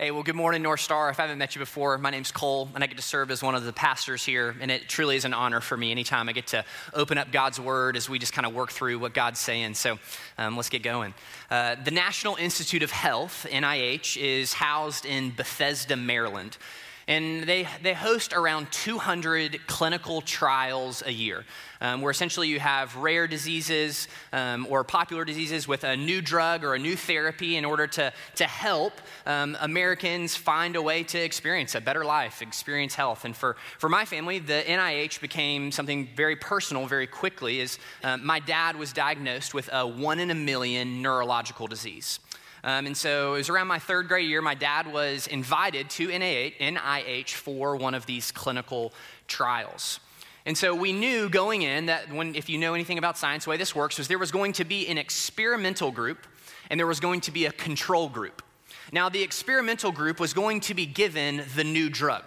[0.00, 1.10] Hey, well, good morning, North Star.
[1.10, 3.42] If I haven't met you before, my name's Cole, and I get to serve as
[3.42, 4.54] one of the pastors here.
[4.60, 7.58] And it truly is an honor for me anytime I get to open up God's
[7.58, 9.74] Word as we just kind of work through what God's saying.
[9.74, 9.98] So
[10.38, 11.14] um, let's get going.
[11.50, 16.58] Uh, the National Institute of Health, NIH, is housed in Bethesda, Maryland
[17.08, 21.44] and they, they host around 200 clinical trials a year,
[21.80, 26.64] um, where essentially you have rare diseases um, or popular diseases with a new drug
[26.64, 28.92] or a new therapy in order to, to help
[29.24, 33.24] um, Americans find a way to experience a better life, experience health.
[33.24, 38.24] And for, for my family, the NIH became something very personal very quickly, as um,
[38.24, 42.20] my dad was diagnosed with a one in a million neurological disease.
[42.64, 46.08] Um, and so it was around my third grade year, my dad was invited to
[46.08, 48.92] NIH for one of these clinical
[49.26, 50.00] trials.
[50.46, 53.50] And so we knew going in that when, if you know anything about science, the
[53.50, 56.26] way this works was there was going to be an experimental group
[56.70, 58.42] and there was going to be a control group.
[58.92, 62.24] Now, the experimental group was going to be given the new drug.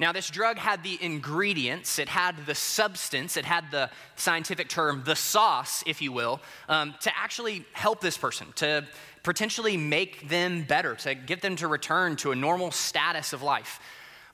[0.00, 5.02] Now, this drug had the ingredients, it had the substance, it had the scientific term,
[5.04, 8.86] the sauce, if you will, um, to actually help this person, to
[9.22, 13.78] potentially make them better, to get them to return to a normal status of life.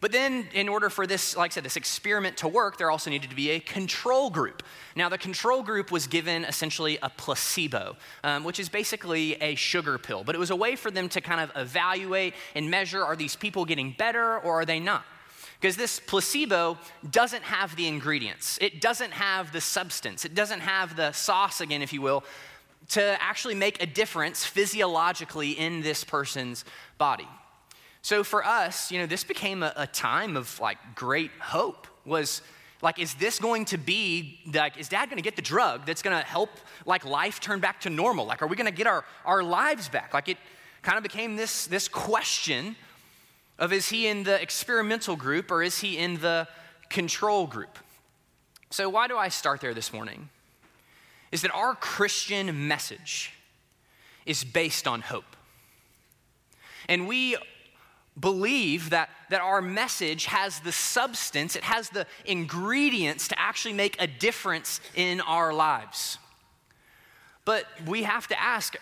[0.01, 3.11] But then, in order for this, like I said, this experiment to work, there also
[3.11, 4.63] needed to be a control group.
[4.95, 9.99] Now, the control group was given essentially a placebo, um, which is basically a sugar
[9.99, 10.23] pill.
[10.23, 13.35] But it was a way for them to kind of evaluate and measure are these
[13.35, 15.03] people getting better or are they not?
[15.61, 16.79] Because this placebo
[17.11, 21.83] doesn't have the ingredients, it doesn't have the substance, it doesn't have the sauce, again,
[21.83, 22.25] if you will,
[22.89, 26.65] to actually make a difference physiologically in this person's
[26.99, 27.29] body.
[28.03, 31.89] So for us, you know, this became a, a time of like great hope.
[32.05, 32.43] Was
[32.81, 36.21] like, is this going to be like, is dad gonna get the drug that's gonna
[36.21, 36.51] help
[36.85, 38.25] like life turn back to normal?
[38.25, 40.15] Like, are we gonna get our, our lives back?
[40.15, 40.39] Like it
[40.83, 42.77] kind of became this, this question
[43.59, 46.49] of is he in the experimental group or is he in the
[46.91, 47.79] control group?
[48.71, 50.29] So why do I start there this morning?
[51.33, 53.33] is that our Christian message
[54.25, 55.37] is based on hope.
[56.89, 57.37] And we
[58.19, 64.01] believe that, that our message has the substance, it has the ingredients to actually make
[64.01, 66.19] a difference in our lives.
[67.45, 68.77] But we have to ask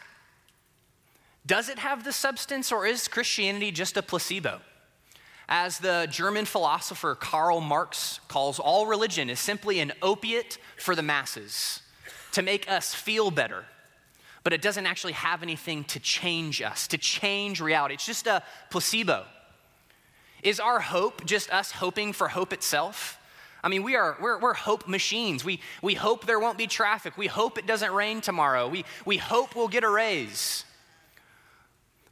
[1.46, 4.62] does it have the substance, or is Christianity just a placebo?
[5.48, 11.02] As the German philosopher Karl Marx calls all religion is simply an opiate for the
[11.02, 11.82] masses
[12.32, 13.64] to make us feel better,
[14.42, 17.94] but it doesn't actually have anything to change us, to change reality.
[17.94, 19.26] It's just a placebo.
[20.42, 23.18] Is our hope just us hoping for hope itself?
[23.62, 25.42] I mean, we are, we're, we're hope machines.
[25.42, 27.16] We, we hope there won't be traffic.
[27.16, 28.68] We hope it doesn't rain tomorrow.
[28.68, 30.66] We, we hope we'll get a raise.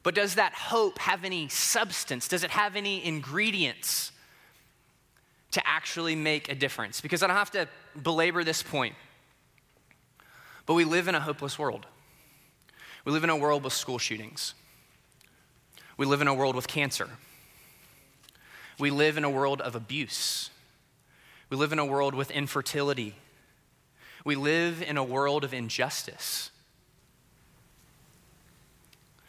[0.03, 2.27] But does that hope have any substance?
[2.27, 4.11] Does it have any ingredients
[5.53, 7.01] to actually make a difference?
[7.01, 7.69] Because I don't have to
[8.03, 8.97] belabor this point.
[10.67, 11.87] But we live in a hopeless world.
[13.05, 14.55] We live in a world with school shootings.
[15.97, 17.09] We live in a world with cancer.
[18.79, 20.51] We live in a world of abuse.
[21.51, 23.15] We live in a world with infertility.
[24.25, 26.51] We live in a world of injustice.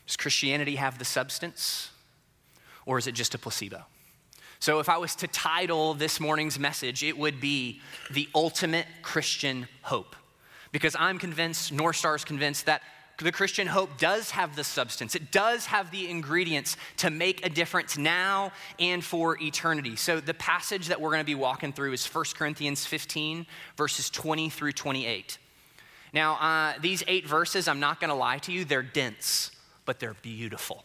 [0.08, 1.92] Does Christianity have the substance,
[2.86, 3.86] or is it just a placebo?
[4.60, 7.82] So, if I was to title this morning's message, it would be
[8.12, 10.16] The Ultimate Christian Hope
[10.74, 12.82] because I'm convinced, North Star is convinced, that
[13.20, 15.16] the Christian hope does have the substance.
[15.16, 19.96] It does have the ingredients to make a difference now and for eternity.
[19.96, 23.46] So, the passage that we're going to be walking through is 1 Corinthians 15,
[23.78, 25.38] verses 20 through 28.
[26.12, 29.52] Now, uh, these eight verses, I'm not going to lie to you, they're dense,
[29.86, 30.84] but they're beautiful.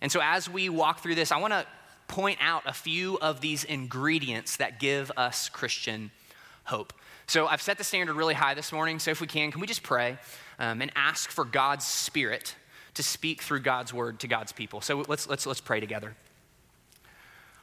[0.00, 1.66] And so, as we walk through this, I want to
[2.08, 6.10] point out a few of these ingredients that give us Christian
[6.64, 6.92] hope.
[7.26, 8.98] So I've set the standard really high this morning.
[8.98, 10.18] So if we can, can we just pray
[10.58, 12.54] um, and ask for God's Spirit
[12.94, 14.80] to speak through God's word to God's people?
[14.80, 16.14] So let's, let's, let's pray together.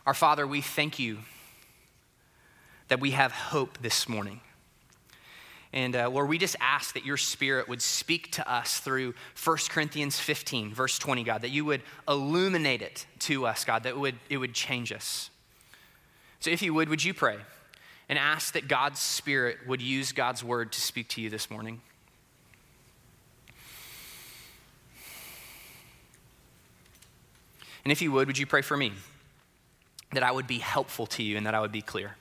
[0.05, 1.19] Our Father, we thank you
[2.87, 4.41] that we have hope this morning.
[5.73, 10.19] And uh, we just ask that your spirit would speak to us through 1 Corinthians
[10.19, 14.15] 15, verse 20, God, that you would illuminate it to us, God, that it would,
[14.29, 15.29] it would change us.
[16.41, 17.38] So if you would, would you pray?
[18.12, 21.79] and ask that God's Spirit would use God's word to speak to you this morning.
[27.85, 28.91] And if you would, would you pray for me
[30.12, 32.17] that I would be helpful to you and that I would be clear?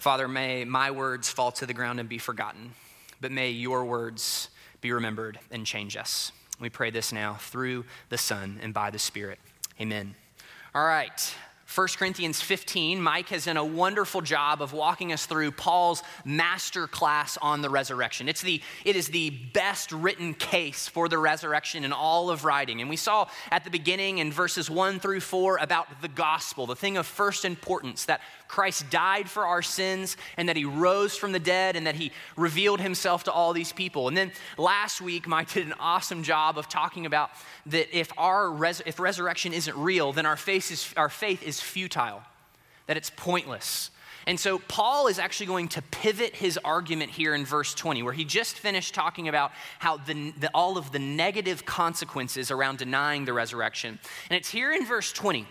[0.00, 2.72] Father, may my words fall to the ground and be forgotten,
[3.20, 4.48] but may your words
[4.80, 6.32] be remembered and change us.
[6.58, 9.38] We pray this now through the Son and by the Spirit.
[9.78, 10.14] Amen.
[10.74, 11.34] All right.
[11.72, 16.88] 1 Corinthians 15, Mike has done a wonderful job of walking us through Paul's master
[16.88, 18.28] class on the resurrection.
[18.28, 22.80] It's the, it is the best written case for the resurrection in all of writing.
[22.80, 26.74] And we saw at the beginning in verses 1 through 4 about the gospel, the
[26.74, 28.20] thing of first importance that
[28.50, 32.10] Christ died for our sins and that he rose from the dead and that he
[32.36, 34.08] revealed himself to all these people.
[34.08, 37.30] And then last week, Mike did an awesome job of talking about
[37.66, 41.60] that if our res- if resurrection isn't real, then our faith is, our faith is
[41.60, 42.22] futile,
[42.88, 43.92] that it's pointless.
[44.26, 48.12] And so Paul is actually going to pivot his argument here in verse 20, where
[48.12, 53.26] he just finished talking about how the, the, all of the negative consequences around denying
[53.26, 54.00] the resurrection.
[54.28, 55.46] And it's here in verse 20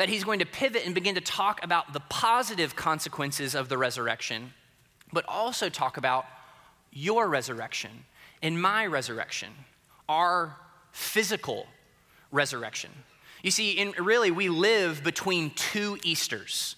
[0.00, 3.76] that he's going to pivot and begin to talk about the positive consequences of the
[3.76, 4.54] resurrection,
[5.12, 6.24] but also talk about
[6.90, 7.90] your resurrection
[8.40, 9.50] and my resurrection,
[10.08, 10.56] our
[10.90, 11.66] physical
[12.32, 12.88] resurrection.
[13.42, 16.76] You see, in, really, we live between two Easters.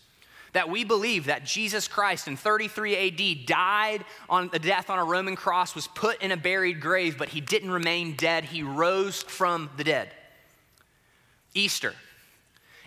[0.53, 5.05] That we believe that Jesus Christ in 33 AD died on the death on a
[5.05, 8.47] Roman cross, was put in a buried grave, but he didn't remain dead.
[8.47, 10.11] He rose from the dead.
[11.55, 11.95] Easter.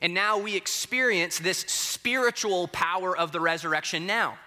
[0.02, 4.38] And now we experience this spiritual power of the resurrection now.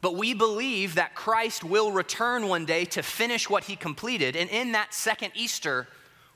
[0.00, 4.34] But we believe that Christ will return one day to finish what he completed.
[4.34, 5.86] And in that second Easter,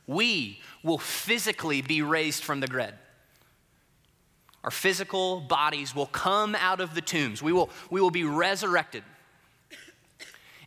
[0.06, 2.94] we will physically be raised from the dead.
[4.62, 7.43] Our physical bodies will come out of the tombs.
[7.43, 9.05] We will, we will be resurrected.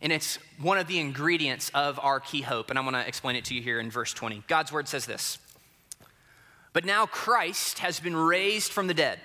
[0.02, 2.70] And it's one of the ingredients of our key hope.
[2.70, 4.44] And I'm going to explain it to you here in verse 20.
[4.46, 5.38] God's word says this
[6.72, 9.18] But now Christ has been raised from the dead,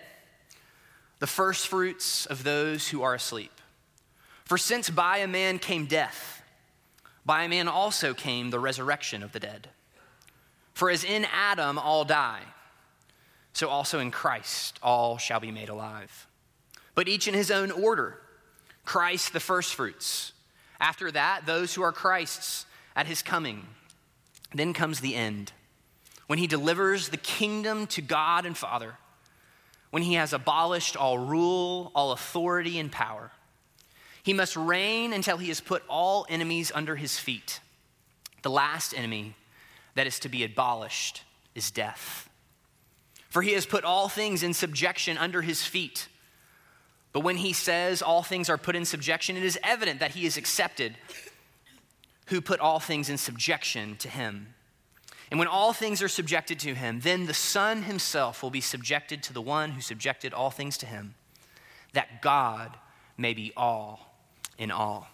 [1.19, 3.51] the firstfruits of those who are asleep.
[4.45, 6.42] For since by a man came death,
[7.25, 9.69] by a man also came the resurrection of the dead.
[10.74, 12.42] For as in Adam all die,
[13.53, 16.27] so also in Christ all shall be made alive.
[16.94, 18.19] But each in his own order
[18.86, 20.33] Christ the firstfruits.
[20.80, 22.65] After that, those who are Christ's
[22.95, 23.65] at his coming.
[24.53, 25.51] Then comes the end,
[26.27, 28.95] when he delivers the kingdom to God and Father,
[29.92, 33.31] when he has abolished all rule, all authority, and power.
[34.24, 37.60] He must reign until he has put all enemies under his feet.
[38.42, 39.36] The last enemy
[39.94, 41.24] that is to be abolished
[41.54, 42.27] is death.
[43.30, 46.07] For he has put all things in subjection under his feet.
[47.13, 50.25] But when he says all things are put in subjection, it is evident that he
[50.25, 50.98] is accepted
[52.27, 54.55] who put all things in subjection to him.
[55.31, 59.24] And when all things are subjected to him, then the Son himself will be subjected
[59.24, 61.16] to the one who subjected all things to him,
[61.94, 62.77] that God
[63.18, 64.13] may be all
[64.57, 65.07] in all.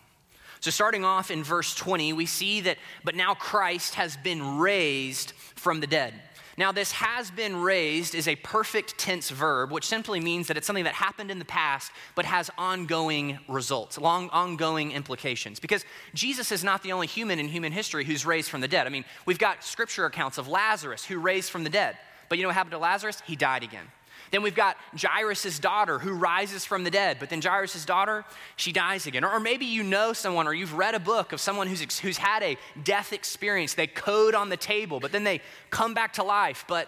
[0.60, 5.32] So, starting off in verse 20, we see that, but now Christ has been raised
[5.56, 6.14] from the dead.
[6.58, 10.68] Now, this has been raised is a perfect tense verb, which simply means that it's
[10.68, 15.60] something that happened in the past but has ongoing results, long, ongoing implications.
[15.60, 18.86] Because Jesus is not the only human in human history who's raised from the dead.
[18.86, 21.98] I mean, we've got scripture accounts of Lazarus who raised from the dead.
[22.28, 23.22] But you know what happened to Lazarus?
[23.26, 23.86] He died again.
[24.32, 28.24] Then we've got Jairus' daughter who rises from the dead, but then Jairus' daughter,
[28.56, 29.26] she dies again.
[29.26, 32.42] Or, maybe you know someone or you've read a book of someone who's, who's had
[32.42, 33.74] a death experience.
[33.74, 36.88] They code on the table, but then they come back to life, but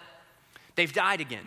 [0.74, 1.46] they've died again.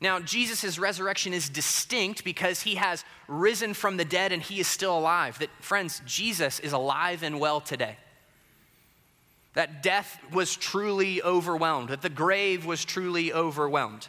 [0.00, 4.68] Now, Jesus' resurrection is distinct because he has risen from the dead and he is
[4.68, 5.38] still alive.
[5.40, 7.96] That, friends, Jesus is alive and well today.
[9.54, 14.08] That death was truly overwhelmed, that the grave was truly overwhelmed.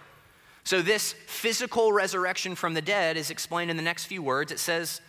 [0.64, 4.52] So, this physical resurrection from the dead is explained in the next few words.
[4.52, 5.02] It says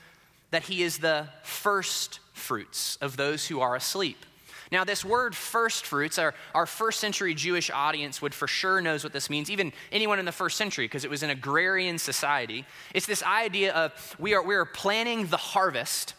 [0.50, 4.25] that he is the first fruits of those who are asleep.
[4.73, 9.04] Now, this word first fruits, our, our first century Jewish audience would for sure knows
[9.04, 12.64] what this means, even anyone in the first century, because it was an agrarian society.
[12.92, 16.14] It's this idea of we are, we are planning the harvest,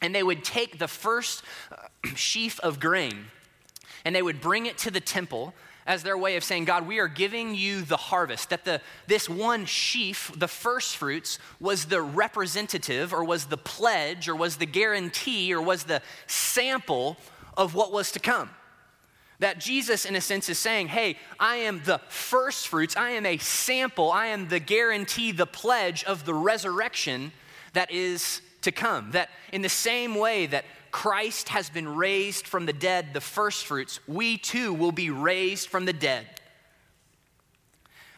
[0.00, 3.26] and they would take the first uh, sheaf of grain
[4.04, 5.54] and they would bring it to the temple
[5.86, 8.50] as their way of saying, God, we are giving you the harvest.
[8.50, 14.28] That the, this one sheaf, the first fruits, was the representative or was the pledge
[14.28, 17.16] or was the guarantee or was the sample
[17.56, 18.50] of what was to come.
[19.40, 23.24] That Jesus, in a sense, is saying, Hey, I am the first fruits, I am
[23.24, 27.32] a sample, I am the guarantee, the pledge of the resurrection
[27.72, 29.12] that is to come.
[29.12, 34.00] That in the same way that Christ has been raised from the dead, the firstfruits,
[34.06, 36.26] we too will be raised from the dead.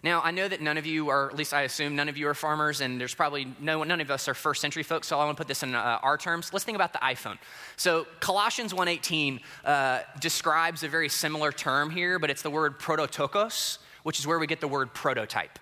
[0.04, 2.26] Now, I know that none of you are, at least I assume none of you
[2.26, 5.24] are farmers, and there's probably no, none of us are first century folks, so I
[5.24, 6.52] want to put this in uh, our terms.
[6.52, 7.38] Let's think about the iPhone.
[7.76, 13.78] So Colossians 1.18 uh, describes a very similar term here, but it's the word prototokos,
[14.02, 15.60] which is where we get the word prototype.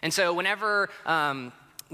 [0.00, 1.52] And so whenever, um,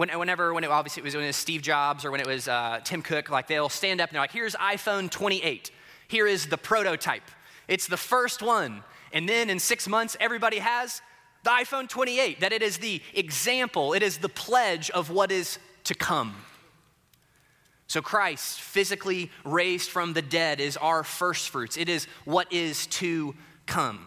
[0.09, 2.49] whenever, when it, obviously it was when it was Steve Jobs or when it was
[2.49, 5.71] uh, Tim Cook, like they'll stand up and they're like, here's iPhone 28.
[6.09, 7.23] Here is the prototype.
[7.69, 8.83] It's the first one.
[9.12, 11.02] And then in six months, everybody has
[11.42, 15.59] the iPhone 28, that it is the example, it is the pledge of what is
[15.85, 16.37] to come.
[17.87, 21.76] So, Christ, physically raised from the dead, is our first fruits.
[21.76, 23.35] It is what is to
[23.66, 24.07] come.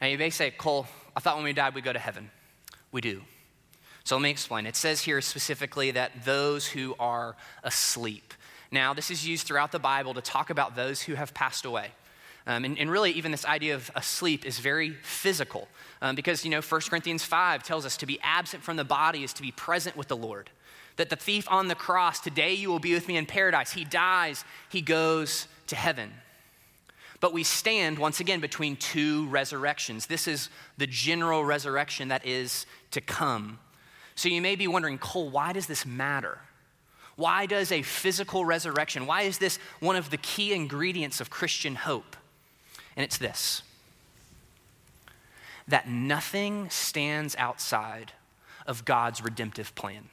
[0.00, 2.30] Now, you may say, Cole, I thought when we died we'd go to heaven.
[2.92, 3.22] We do.
[4.10, 4.66] So, let me explain.
[4.66, 8.34] It says here specifically that those who are asleep.
[8.72, 11.92] Now, this is used throughout the Bible to talk about those who have passed away.
[12.44, 15.68] Um, and, and, really, even this idea of asleep is very physical
[16.02, 19.22] um, because, you know, 1 Corinthians 5 tells us to be absent from the body
[19.22, 20.50] is to be present with the Lord.
[20.96, 23.74] That the thief on the cross, today you will be with me in paradise.
[23.74, 26.10] He dies, he goes to heaven.
[27.20, 30.06] But we stand once again between two resurrections.
[30.06, 30.48] This is
[30.78, 33.60] the general resurrection that is to come.
[34.20, 36.36] So you may be wondering, Cole, why does this matter?
[37.16, 41.74] Why does a physical resurrection, why is this one of the key ingredients of Christian
[41.74, 42.18] hope?
[42.96, 43.62] And it's this
[45.68, 48.12] that nothing stands outside
[48.66, 50.10] of God's redemptive plan.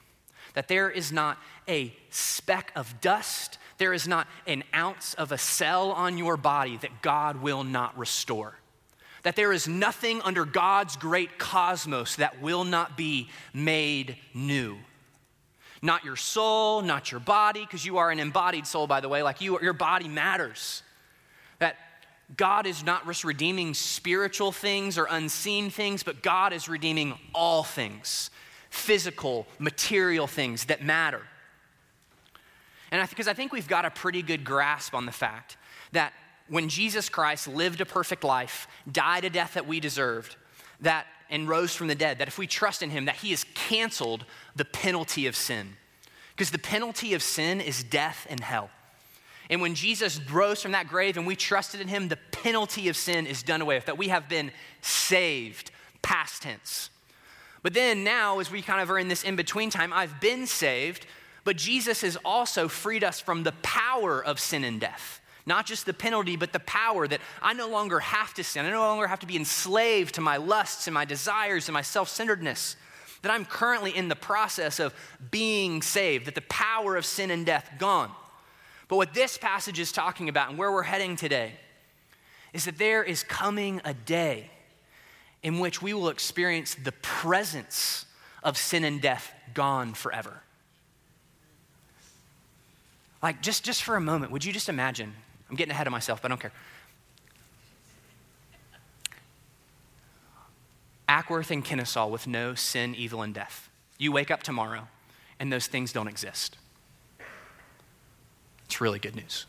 [0.53, 1.37] That there is not
[1.67, 6.77] a speck of dust, there is not an ounce of a cell on your body
[6.77, 8.55] that God will not restore.
[9.27, 14.77] That there is nothing under God's great cosmos that will not be made new.
[15.81, 19.24] Not your soul, not your body, because you are an embodied soul, by the way,
[19.24, 20.81] like you, your body matters.
[21.60, 21.75] That
[22.38, 27.63] God is not just redeeming spiritual things or unseen things, but God is redeeming all
[27.63, 28.29] things
[28.69, 31.24] physical, material things that matter.
[32.91, 35.57] And because I, I think we've got a pretty good grasp on the fact
[35.91, 36.13] that
[36.49, 40.35] when Jesus Christ lived a perfect life, died a death that we deserved,
[40.81, 43.43] that and rose from the dead, that if we trust in him, that he has
[43.53, 44.25] canceled
[44.55, 45.75] the penalty of sin.
[46.35, 48.69] Because the penalty of sin is death and hell.
[49.49, 52.95] And when Jesus rose from that grave and we trusted in him, the penalty of
[52.95, 54.51] sin is done away with, that we have been
[54.81, 56.89] saved, past tense.
[57.63, 60.47] But then now, as we kind of are in this in between time, I've been
[60.47, 61.05] saved,
[61.43, 65.21] but Jesus has also freed us from the power of sin and death.
[65.47, 68.65] Not just the penalty, but the power that I no longer have to sin.
[68.65, 71.81] I no longer have to be enslaved to my lusts and my desires and my
[71.81, 72.75] self centeredness.
[73.21, 74.93] That I'm currently in the process of
[75.31, 78.11] being saved, that the power of sin and death gone.
[78.89, 81.53] But what this passage is talking about and where we're heading today
[82.51, 84.51] is that there is coming a day
[85.43, 88.05] in which we will experience the presence
[88.43, 90.41] of sin and death gone forever.
[93.23, 95.13] Like, just, just for a moment, would you just imagine?
[95.49, 96.51] I'm getting ahead of myself, but I don't care.
[101.07, 103.69] Acworth and Kennesaw with no sin, evil, and death.
[103.97, 104.87] You wake up tomorrow,
[105.39, 106.57] and those things don't exist.
[108.65, 109.45] It's really good news.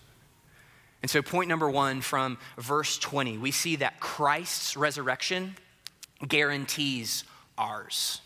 [1.03, 5.57] And so, point number one from verse 20, we see that Christ's resurrection
[6.27, 7.25] guarantees
[7.57, 8.21] ours.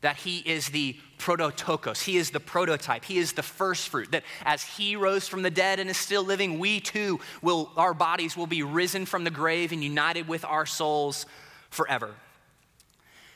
[0.00, 4.10] That he is the prototokos, he is the prototype, he is the first fruit.
[4.12, 7.92] That as he rose from the dead and is still living, we too will, our
[7.92, 11.26] bodies will be risen from the grave and united with our souls
[11.68, 12.14] forever.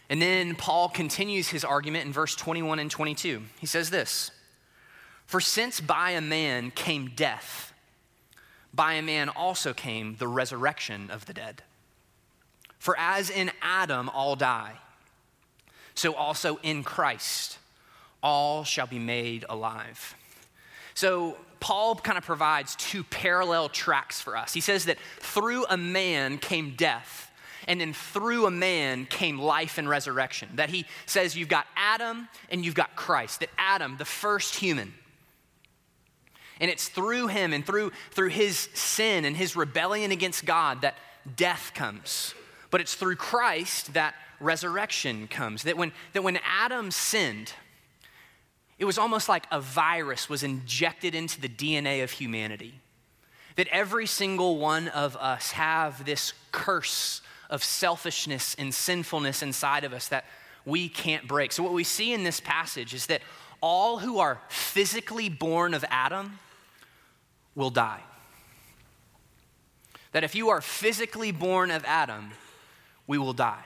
[0.09, 3.43] And then Paul continues his argument in verse 21 and 22.
[3.59, 4.31] He says this
[5.27, 7.73] for since by a man came death,
[8.73, 11.63] by a man also came the resurrection of the dead.
[12.79, 14.75] For as in Adam all die,
[15.95, 17.59] so also in Christ
[18.23, 20.15] all shall be made alive.
[20.95, 24.53] So Paul kind of provides two parallel tracks for us.
[24.53, 27.31] He says that through a man came death,
[27.67, 30.51] and then through a man came life and resurrection.
[30.57, 33.41] That he says you've got Adam and you've got Christ.
[33.41, 34.93] That Adam, the first human,
[36.61, 40.97] and it's through him and through, through his sin and his rebellion against God that
[41.37, 42.35] death comes.
[42.71, 45.65] But it's through Christ that resurrection comes.
[45.65, 47.53] That when, that when Adam sinned,
[48.79, 52.81] it was almost like a virus was injected into the DNA of humanity.
[53.57, 59.93] That every single one of us have this curse of selfishness and sinfulness inside of
[59.93, 60.25] us that
[60.65, 61.53] we can't break.
[61.53, 63.23] So, what we see in this passage is that
[63.61, 66.39] all who are physically born of Adam
[67.55, 68.01] will die.
[70.13, 72.33] That if you are physically born of Adam,
[73.07, 73.65] we will die.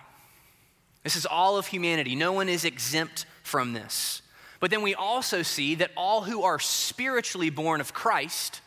[1.08, 2.14] This is all of humanity.
[2.14, 4.20] No one is exempt from this.
[4.60, 8.60] But then we also see that all who are spiritually born of Christ,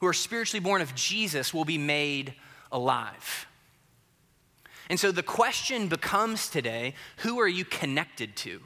[0.00, 2.34] who are spiritually born of Jesus, will be made
[2.70, 3.46] alive.
[4.90, 8.60] And so the question becomes today who are you connected to?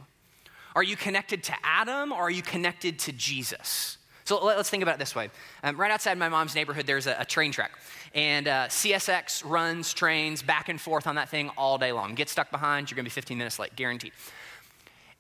[0.75, 3.98] Are you connected to Adam or are you connected to Jesus?
[4.29, 5.31] So let's think about it this way.
[5.63, 7.71] Um, right outside my mom's neighborhood, there's a, a train track.
[8.15, 12.15] And uh, CSX runs trains back and forth on that thing all day long.
[12.15, 14.13] Get stuck behind, you're gonna be 15 minutes late, guaranteed.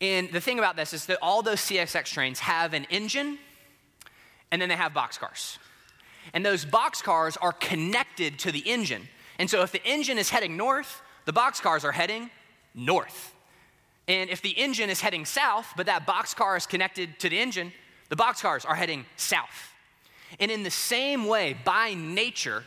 [0.03, 3.39] And the thing about this is that all those CSX trains have an engine
[4.51, 5.57] and then they have boxcars.
[6.35, 9.09] And those boxcars are connected to the engine.
[9.39, 12.29] And so if the engine is heading north, the boxcars are heading
[12.75, 13.35] north.
[14.07, 17.73] And if the engine is heading south, but that boxcar is connected to the engine,
[18.09, 19.73] the boxcars are heading south.
[20.41, 22.65] And in the same way, by nature,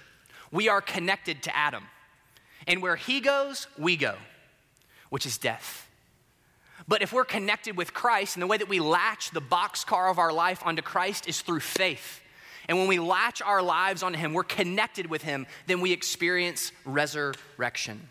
[0.52, 1.84] we are connected to Adam.
[2.68, 4.16] And where he goes, we go,
[5.10, 5.88] which is death.
[6.88, 10.20] But if we're connected with Christ, and the way that we latch the boxcar of
[10.20, 12.22] our life onto Christ is through faith.
[12.68, 16.72] And when we latch our lives onto Him, we're connected with Him, then we experience
[16.86, 18.10] resurrection.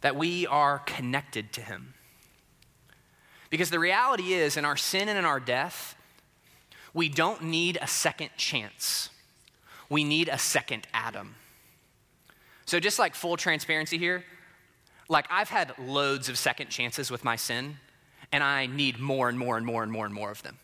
[0.00, 1.94] That we are connected to Him.
[3.50, 5.94] Because the reality is, in our sin and in our death,
[6.92, 9.10] we don't need a second chance.
[9.88, 11.36] We need a second Adam.
[12.64, 14.24] So, just like full transparency here,
[15.08, 17.76] like I've had loads of second chances with my sin,
[18.32, 20.58] and I need more and more and more and more and more of them.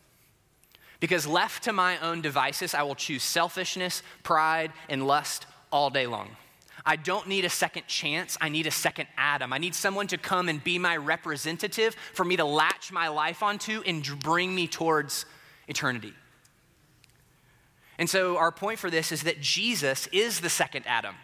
[0.98, 6.06] Because left to my own devices, I will choose selfishness, pride, and lust all day
[6.06, 6.36] long.
[6.84, 8.36] I don't need a second chance.
[8.40, 9.52] I need a second Adam.
[9.52, 13.42] I need someone to come and be my representative for me to latch my life
[13.42, 15.24] onto and bring me towards
[15.68, 16.14] eternity.
[17.98, 21.14] And so, our point for this is that Jesus is the second Adam.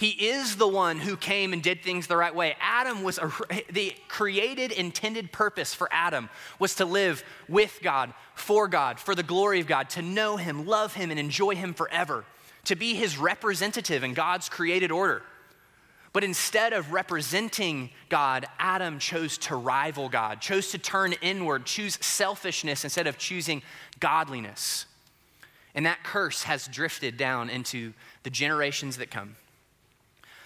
[0.00, 2.56] He is the one who came and did things the right way.
[2.58, 3.30] Adam was a,
[3.70, 9.22] the created, intended purpose for Adam was to live with God, for God, for the
[9.22, 12.24] glory of God, to know Him, love Him, and enjoy Him forever,
[12.64, 15.22] to be His representative in God's created order.
[16.12, 22.04] But instead of representing God, Adam chose to rival God, chose to turn inward, choose
[22.04, 23.62] selfishness instead of choosing
[24.00, 24.86] godliness.
[25.74, 27.92] And that curse has drifted down into
[28.24, 29.36] the generations that come.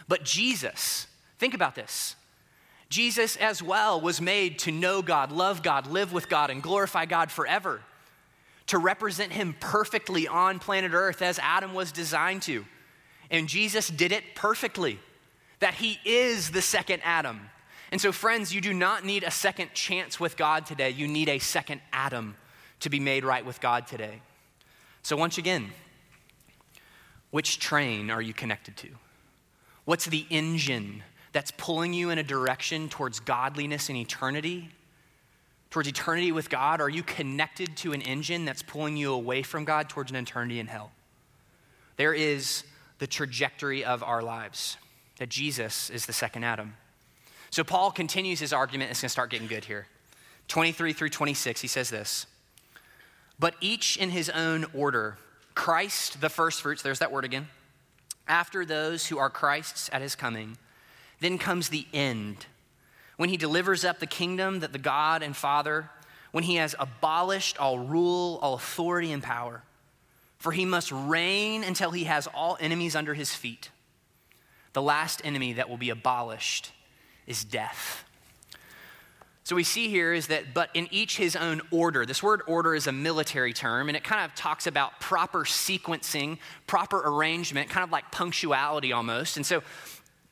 [0.06, 1.06] But Jesus,
[1.38, 2.14] think about this.
[2.90, 7.06] Jesus as well was made to know God, love God, live with God, and glorify
[7.06, 7.80] God forever,
[8.68, 12.64] to represent Him perfectly on planet Earth as Adam was designed to.
[13.30, 14.98] And Jesus did it perfectly,
[15.60, 17.50] that He is the second Adam.
[17.92, 20.90] And so, friends, you do not need a second chance with God today.
[20.90, 22.36] You need a second Adam
[22.80, 24.20] to be made right with God today.
[25.02, 25.70] So, once again,
[27.30, 28.88] which train are you connected to?
[29.84, 34.70] What's the engine that's pulling you in a direction towards godliness and eternity?
[35.74, 36.80] Towards eternity with God?
[36.80, 40.60] Are you connected to an engine that's pulling you away from God towards an eternity
[40.60, 40.92] in hell?
[41.96, 42.62] There is
[43.00, 44.76] the trajectory of our lives,
[45.18, 46.76] that Jesus is the second Adam.
[47.50, 48.92] So Paul continues his argument.
[48.92, 49.88] It's going to start getting good here.
[50.46, 52.26] 23 through 26, he says this
[53.40, 55.18] But each in his own order
[55.56, 57.48] Christ, the first fruits, there's that word again
[58.28, 60.56] after those who are Christ's at his coming,
[61.18, 62.46] then comes the end,
[63.16, 65.90] when he delivers up the kingdom that the God and Father,
[66.32, 69.62] when he has abolished all rule, all authority, and power.
[70.38, 73.70] For he must reign until he has all enemies under his feet.
[74.72, 76.72] The last enemy that will be abolished
[77.26, 78.04] is death.
[79.44, 82.06] So we see here is that, but in each his own order.
[82.06, 86.38] This word order is a military term, and it kind of talks about proper sequencing,
[86.66, 89.36] proper arrangement, kind of like punctuality almost.
[89.36, 89.62] And so,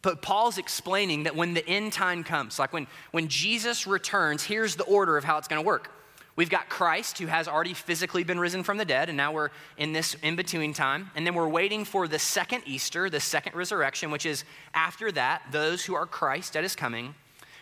[0.02, 4.76] but Paul's explaining that when the end time comes, like when, when Jesus returns, here's
[4.76, 5.90] the order of how it's going to work.
[6.34, 9.50] We've got Christ who has already physically been risen from the dead, and now we're
[9.76, 11.10] in this in between time.
[11.14, 15.42] And then we're waiting for the second Easter, the second resurrection, which is after that,
[15.52, 17.14] those who are Christ at his coming.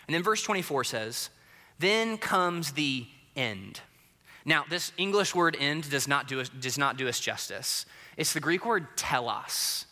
[0.07, 1.31] And then verse 24 says,
[1.79, 3.81] then comes the end.
[4.45, 7.87] Now, this English word end does not do us, does not do us justice.
[8.17, 9.87] It's the Greek word telos.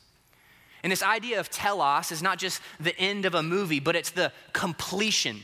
[0.82, 4.10] And this idea of telos is not just the end of a movie, but it's
[4.10, 5.40] the completion.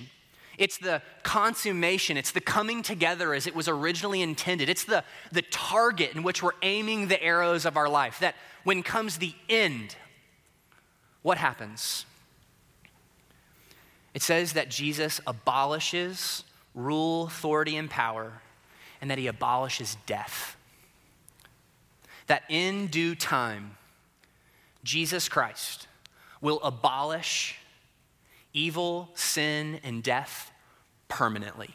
[0.58, 2.16] It's the consummation.
[2.16, 4.68] It's the coming together as it was originally intended.
[4.68, 8.20] It's the, the target in which we're aiming the arrows of our life.
[8.20, 9.96] That when comes the end,
[11.22, 12.06] what happens?
[14.14, 16.44] It says that Jesus abolishes
[16.74, 18.40] rule, authority, and power,
[19.00, 20.56] and that he abolishes death.
[22.28, 23.76] That in due time,
[24.84, 25.88] Jesus Christ
[26.40, 27.56] will abolish,
[28.52, 30.52] evil, sin, and death
[31.08, 31.70] permanently.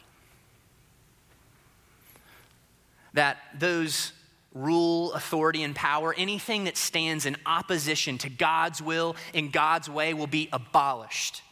[3.12, 4.12] That those
[4.54, 10.14] rule, authority, and power, anything that stands in opposition to God's will and God's way
[10.14, 11.42] will be abolished.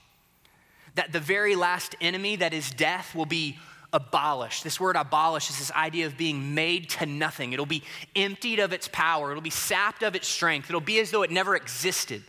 [0.94, 3.58] That the very last enemy, that is death, will be
[3.92, 4.64] abolished.
[4.64, 7.52] This word abolish is this idea of being made to nothing.
[7.52, 7.82] It'll be
[8.14, 11.30] emptied of its power, it'll be sapped of its strength, it'll be as though it
[11.30, 12.22] never existed.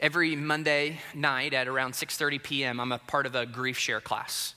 [0.00, 4.54] Every Monday night at around 6:30 p.m., I'm a part of a grief share class.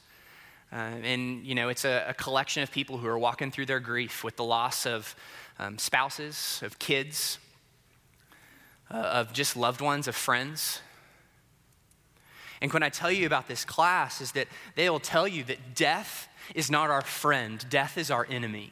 [0.71, 3.81] Uh, and, you know, it's a, a, collection of people who are walking through their
[3.81, 5.13] grief with the loss of
[5.59, 7.39] um, spouses, of kids,
[8.89, 10.79] uh, of just loved ones, of friends.
[12.61, 15.75] And when I tell you about this class, is that they will tell you that
[15.75, 18.71] death is not our friend, death is our enemy.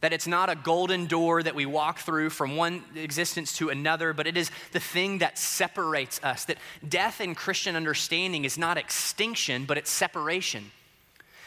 [0.00, 4.12] That it's not a golden door that we walk through from one existence to another,
[4.12, 6.44] but it is the thing that separates us.
[6.46, 10.72] That death in Christian understanding is not extinction, but it's separation.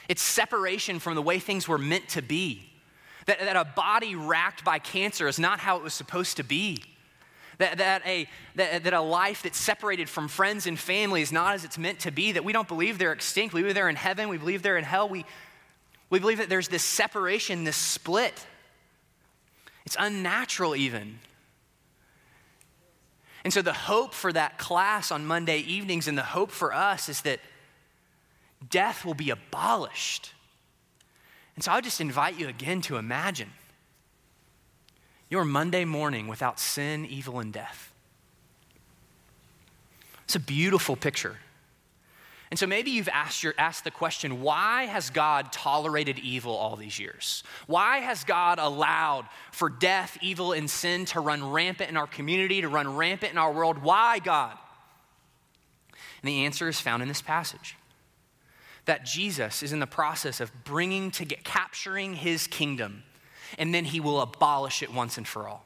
[0.08, 2.70] It's separation from the way things were meant to be.
[3.26, 6.82] That, that a body racked by cancer is not how it was supposed to be.
[7.58, 11.54] That, that, a, that, that a life that's separated from friends and family is not
[11.54, 13.54] as it's meant to be, that we don't believe they're extinct.
[13.54, 15.08] We believe they're in heaven, we believe they're in hell.
[15.08, 15.26] We,
[16.10, 18.46] we believe that there's this separation, this split.
[19.86, 21.20] It's unnatural, even.
[23.44, 27.10] And so, the hope for that class on Monday evenings and the hope for us
[27.10, 27.40] is that
[28.70, 30.34] death will be abolished.
[31.56, 33.50] And so I would just invite you again to imagine
[35.36, 37.94] your Monday morning without sin, evil, and death.
[40.24, 41.36] It's a beautiful picture.
[42.50, 46.78] And so maybe you've asked, your, asked the question why has God tolerated evil all
[46.78, 47.44] these years?
[47.68, 52.62] Why has God allowed for death, evil, and sin to run rampant in our community,
[52.62, 53.80] to run rampant in our world?
[53.80, 54.58] Why, God?
[56.22, 57.76] And the answer is found in this passage
[58.86, 63.04] that Jesus is in the process of bringing to get, capturing his kingdom,
[63.58, 65.66] and then he will abolish it once and for all.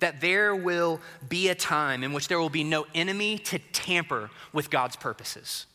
[0.00, 4.30] That there will be a time in which there will be no enemy to tamper
[4.52, 5.66] with God's purposes.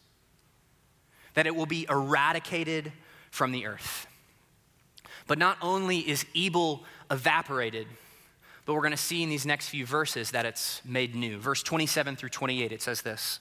[1.34, 2.92] That it will be eradicated
[3.32, 4.08] from the earth.
[5.28, 7.88] But not only is evil evaporated,
[8.66, 11.40] but we're going to see in these next few verses that it's made new.
[11.40, 13.40] Verse 27 through 28, it says this.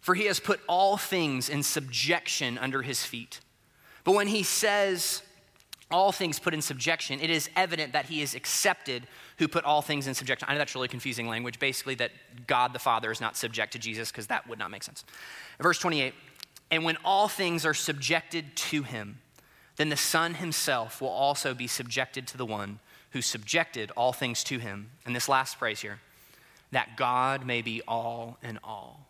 [0.00, 3.40] For he has put all things in subjection under his feet.
[4.02, 5.22] But when he says,
[5.92, 9.06] all things put in subjection, it is evident that he is accepted
[9.38, 10.48] who put all things in subjection.
[10.48, 11.58] I know that's really confusing language.
[11.58, 12.12] Basically, that
[12.46, 15.04] God the Father is not subject to Jesus, because that would not make sense.
[15.60, 16.14] Verse 28
[16.70, 19.20] And when all things are subjected to him,
[19.76, 22.78] then the Son himself will also be subjected to the one
[23.10, 24.90] who subjected all things to him.
[25.04, 26.00] And this last phrase here
[26.70, 29.06] that God may be all in all.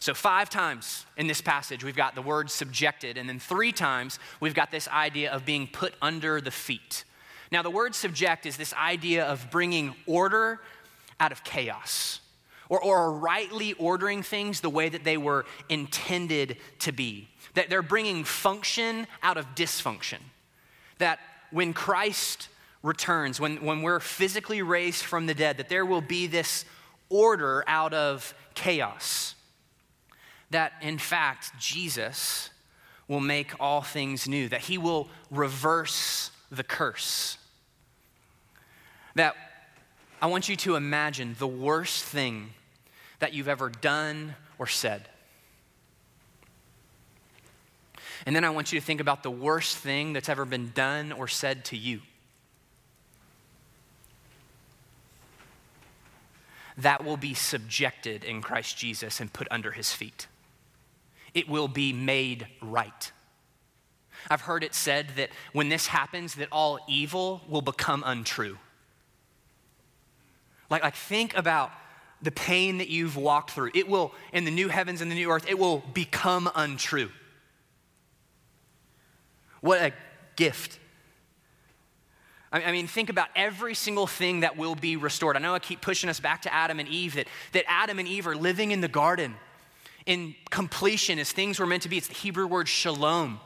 [0.00, 4.18] So, five times in this passage, we've got the word subjected, and then three times,
[4.40, 7.04] we've got this idea of being put under the feet.
[7.50, 10.60] Now, the word subject is this idea of bringing order
[11.18, 12.20] out of chaos,
[12.68, 17.28] or, or rightly ordering things the way that they were intended to be.
[17.54, 20.18] That they're bringing function out of dysfunction.
[20.98, 21.18] That
[21.50, 22.48] when Christ
[22.82, 26.64] returns, when, when we're physically raised from the dead, that there will be this
[27.08, 29.34] order out of chaos
[30.50, 32.50] that in fact Jesus
[33.08, 37.38] will make all things new, that he will reverse the curse.
[39.14, 39.34] That
[40.20, 42.50] I want you to imagine the worst thing
[43.18, 45.08] that you've ever done or said.
[48.26, 51.12] And then I want you to think about the worst thing that's ever been done
[51.12, 52.02] or said to you.
[56.76, 60.26] That will be subjected in Christ Jesus and put under his feet
[61.34, 63.12] it will be made right.
[64.30, 68.58] I've heard it said that when this happens, that all evil will become untrue.
[70.70, 71.70] Like, like think about
[72.20, 73.70] the pain that you've walked through.
[73.74, 77.10] It will, in the new heavens and the new earth, it will become untrue.
[79.60, 79.92] What a
[80.36, 80.78] gift.
[82.50, 85.36] I mean, think about every single thing that will be restored.
[85.36, 88.08] I know I keep pushing us back to Adam and Eve, that, that Adam and
[88.08, 89.36] Eve are living in the garden
[90.08, 91.98] in completion as things were meant to be.
[91.98, 93.38] It's the Hebrew word shalom.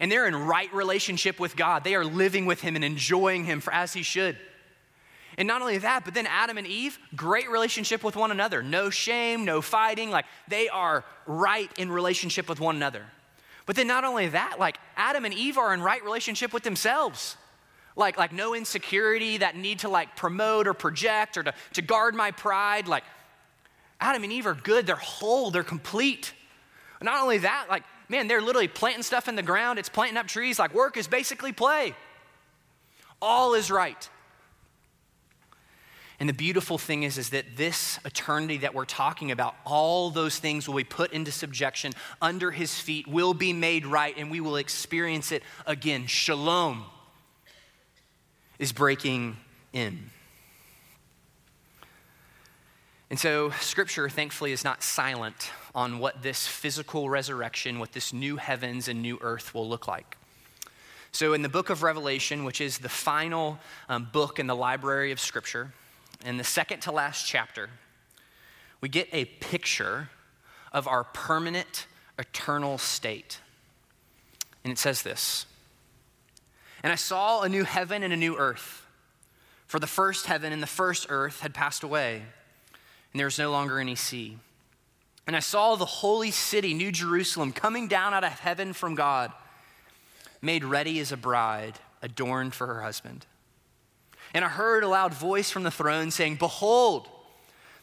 [0.00, 1.84] And they're in right relationship with God.
[1.84, 4.36] They are living with Him and enjoying Him for, as He should.
[5.38, 8.64] And not only that, but then Adam and Eve, great relationship with one another.
[8.64, 10.10] No shame, no fighting.
[10.10, 13.04] Like they are right in relationship with one another.
[13.64, 17.36] But then not only that, like Adam and Eve are in right relationship with themselves.
[17.94, 22.16] Like, like no insecurity that need to like promote or project or to, to guard
[22.16, 22.88] my pride.
[22.88, 23.04] Like
[24.02, 26.34] Adam and Eve are good, they're whole, they're complete.
[27.00, 30.26] Not only that, like, man, they're literally planting stuff in the ground, it's planting up
[30.26, 30.58] trees.
[30.58, 31.94] Like work is basically play.
[33.20, 34.10] All is right.
[36.18, 40.36] And the beautiful thing is, is that this eternity that we're talking about, all those
[40.38, 44.40] things will be put into subjection under his feet, will be made right, and we
[44.40, 46.08] will experience it again.
[46.08, 46.84] Shalom
[48.58, 49.36] is breaking
[49.72, 50.10] in.
[53.12, 58.38] And so, scripture, thankfully, is not silent on what this physical resurrection, what this new
[58.38, 60.16] heavens and new earth will look like.
[61.12, 63.58] So, in the book of Revelation, which is the final
[63.90, 65.74] um, book in the library of scripture,
[66.24, 67.68] in the second to last chapter,
[68.80, 70.08] we get a picture
[70.72, 71.86] of our permanent,
[72.18, 73.40] eternal state.
[74.64, 75.44] And it says this
[76.82, 78.86] And I saw a new heaven and a new earth,
[79.66, 82.22] for the first heaven and the first earth had passed away,
[83.12, 84.38] and there was no longer any sea.
[85.26, 89.32] And I saw the holy city, New Jerusalem, coming down out of heaven from God,
[90.40, 93.26] made ready as a bride, adorned for her husband.
[94.34, 97.08] And I heard a loud voice from the throne saying, Behold,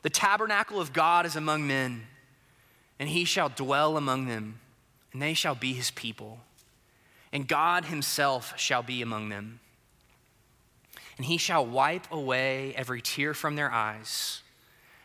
[0.01, 2.03] the tabernacle of God is among men,
[2.99, 4.59] and he shall dwell among them,
[5.13, 6.39] and they shall be his people.
[7.31, 9.59] And God himself shall be among them.
[11.17, 14.41] And he shall wipe away every tear from their eyes,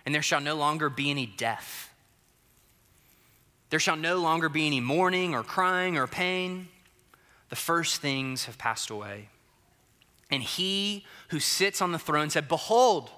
[0.04, 1.90] and there shall no longer be any death.
[3.70, 6.68] There shall no longer be any mourning or crying or pain.
[7.48, 9.28] The first things have passed away.
[10.30, 13.10] And he who sits on the throne said, Behold,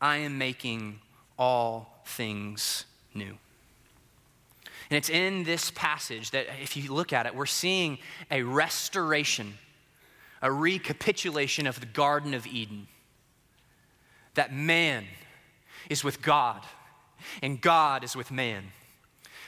[0.00, 1.00] I am making
[1.38, 3.36] all things new.
[4.90, 7.98] And it's in this passage that, if you look at it, we're seeing
[8.30, 9.54] a restoration,
[10.42, 12.88] a recapitulation of the Garden of Eden.
[14.34, 15.04] That man
[15.90, 16.62] is with God,
[17.42, 18.64] and God is with man.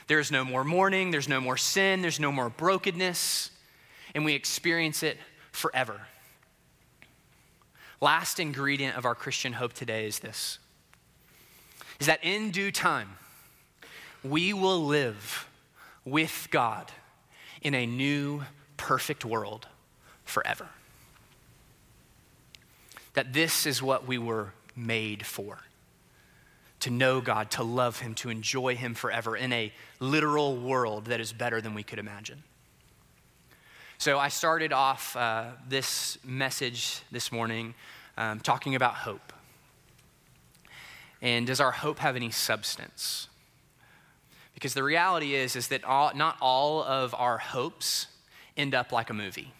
[0.05, 3.49] There is no more mourning, there's no more sin, there's no more brokenness,
[4.13, 5.17] and we experience it
[5.51, 6.01] forever
[8.03, 10.59] last ingredient of our Christian hope today is this
[11.99, 13.17] is that in due time,
[14.23, 15.47] we will live
[16.03, 16.91] with God
[17.61, 18.43] in a new,
[18.75, 19.67] perfect world
[20.25, 20.67] forever.
[23.13, 25.59] That this is what we were made for
[26.83, 31.21] to know God, to love Him, to enjoy Him forever in a literal world that
[31.21, 32.43] is better than we could imagine.
[33.97, 37.73] So I started off uh, this message this morning
[38.17, 39.31] um, talking about hope.
[41.21, 43.29] And does our hope have any substance?
[44.53, 48.07] Because the reality is, is that all, not all of our hopes
[48.57, 49.53] end up like a movie.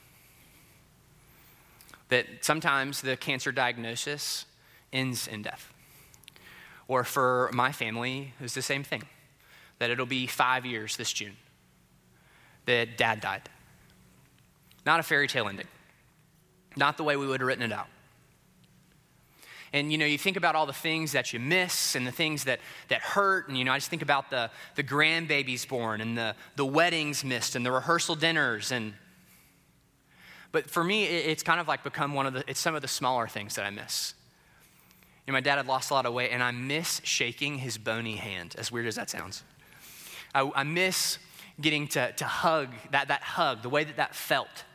[2.10, 4.46] That sometimes the cancer diagnosis
[4.92, 5.73] ends in death.
[6.88, 9.04] Or for my family, it was the same thing
[9.80, 11.38] that it'll be five years this June
[12.66, 13.50] that dad died.
[14.86, 15.68] Not a fairy tale ending.
[16.76, 17.88] Not the way we would have written it out.
[19.74, 22.44] And you know, you think about all the things that you miss and the things
[22.44, 23.48] that, that hurt.
[23.48, 27.24] And you know, I just think about the, the grandbabies born and the, the weddings
[27.24, 28.72] missed and the rehearsal dinners.
[28.72, 28.94] And
[30.52, 32.84] but for me, it, it's kind of like become one of the it's some of
[32.84, 34.14] the smaller things that I miss.
[35.28, 38.56] My dad had lost a lot of weight, and I miss shaking his bony hand,
[38.58, 39.44] as weird as that sounds.
[40.36, 41.18] I, I miss
[41.62, 44.66] getting to, to hug, that, that hug, the way that that felt.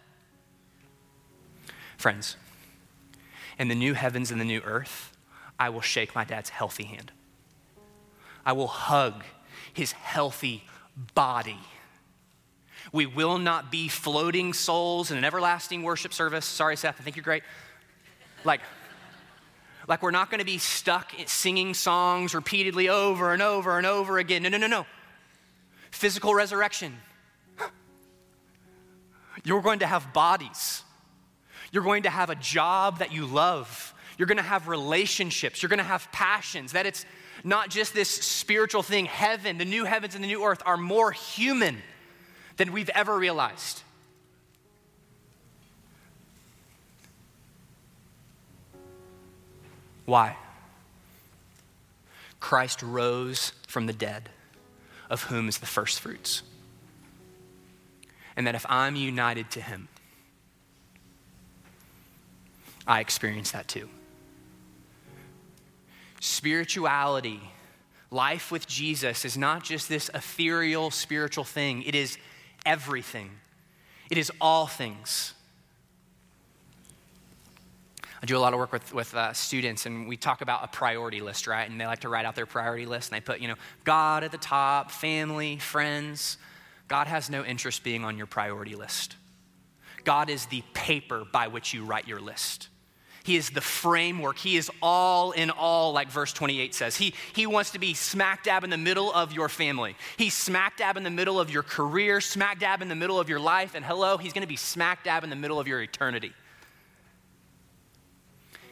[1.97, 2.37] Friends,
[3.59, 5.17] in the new heavens and the new earth,
[5.59, 7.13] I will shake my dad's healthy hand.
[8.47, 9.25] I will hug
[9.73, 10.65] his healthy
[11.15, 11.59] body.
[12.93, 16.47] We will not be floating souls in an everlasting worship service.
[16.47, 17.43] Sorry, Seth, I think you're great.
[18.45, 18.61] Like,
[19.88, 24.18] like we're not going to be stuck singing songs repeatedly over and over and over
[24.18, 24.42] again.
[24.42, 24.87] No, no, no, no.
[25.90, 26.94] Physical resurrection.
[29.44, 30.83] You're going to have bodies.
[31.72, 33.94] You're going to have a job that you love.
[34.18, 35.62] You're going to have relationships.
[35.62, 36.72] You're going to have passions.
[36.72, 37.07] That it's
[37.44, 39.07] not just this spiritual thing.
[39.07, 41.79] Heaven, the new heavens and the new earth are more human
[42.59, 43.83] than we've ever realized.
[50.09, 50.37] Why?
[52.40, 54.31] Christ rose from the dead,
[55.11, 56.42] of whom is the first fruits.
[58.35, 59.88] And that if I'm united to him,
[62.87, 63.90] I experience that too.
[66.21, 67.42] Spirituality,
[68.11, 72.16] life with Jesus, is not just this ethereal spiritual thing, it is
[72.64, 73.29] everything,
[74.09, 75.35] it is all things.
[78.22, 80.68] I do a lot of work with, with uh, students, and we talk about a
[80.68, 81.68] priority list, right?
[81.68, 83.54] And they like to write out their priority list, and they put, you know,
[83.85, 86.37] God at the top, family, friends.
[86.88, 89.16] God has no interest being on your priority list.
[90.04, 92.68] God is the paper by which you write your list.
[93.28, 94.38] He is the framework.
[94.38, 96.96] He is all in all, like verse 28 says.
[96.96, 99.96] He, he wants to be smack dab in the middle of your family.
[100.16, 103.28] He's smack dab in the middle of your career, smack dab in the middle of
[103.28, 106.33] your life, and hello, he's to be smack dab in the middle of your eternity.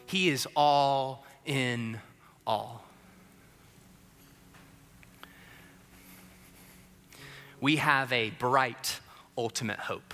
[0.07, 1.99] He is all in
[2.45, 2.83] all.
[7.59, 8.99] We have a bright
[9.37, 10.13] ultimate hope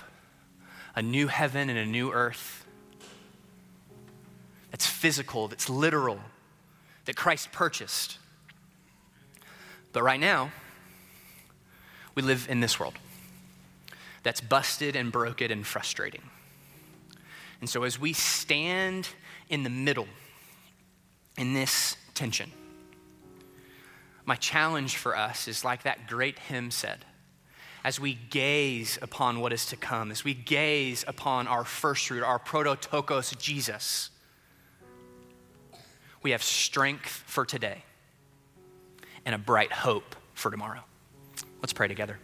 [0.96, 2.64] a new heaven and a new earth
[4.70, 6.20] that's physical, that's literal,
[7.04, 8.18] that Christ purchased.
[9.92, 10.52] But right now,
[12.14, 12.94] we live in this world
[14.22, 16.22] that's busted and broken and frustrating.
[17.60, 19.08] And so, as we stand
[19.54, 20.08] in the middle
[21.38, 22.50] in this tension.
[24.24, 27.04] My challenge for us is like that great hymn said
[27.84, 32.22] as we gaze upon what is to come, as we gaze upon our first root,
[32.24, 34.10] our prototokos, Jesus,
[36.22, 37.84] we have strength for today
[39.24, 40.80] and a bright hope for tomorrow.
[41.60, 42.18] Let's pray together.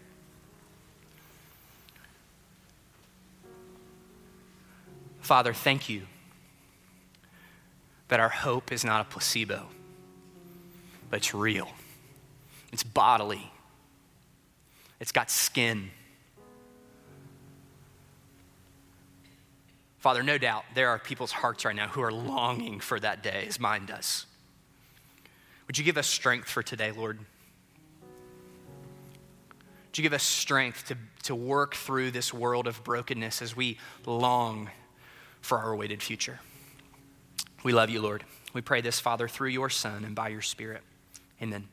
[5.20, 6.06] Father, thank you
[8.10, 9.68] that our hope is not a placebo,
[11.08, 11.68] but it's real,
[12.72, 13.50] it's bodily,
[14.98, 15.90] it's got skin.
[19.98, 23.44] Father, no doubt there are people's hearts right now who are longing for that day,
[23.46, 24.26] as mine does.
[25.68, 27.18] Would you give us strength for today, Lord?
[29.86, 33.78] Would you give us strength to, to work through this world of brokenness as we
[34.04, 34.68] long
[35.42, 36.40] for our awaited future?
[37.62, 38.24] We love you, Lord.
[38.52, 40.82] We pray this, Father, through your Son and by your Spirit.
[41.42, 41.68] Amen.